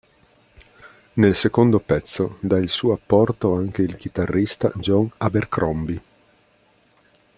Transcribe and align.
Nel 1.13 1.35
secondo 1.35 1.77
pezzo 1.77 2.37
dà 2.39 2.57
il 2.57 2.69
suo 2.69 2.91
apporto 2.93 3.53
anche 3.53 3.83
il 3.83 3.97
chitarrista 3.97 4.71
John 4.77 5.07
Abercrombie. 5.17 6.01